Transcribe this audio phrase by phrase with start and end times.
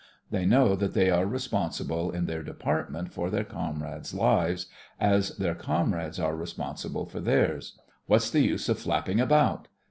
[0.31, 4.65] They know that they are responsible in their department for their comrades' lives
[4.99, 7.77] as their comrades are respon sible for theirs.
[8.07, 9.67] What's the use of flapping about?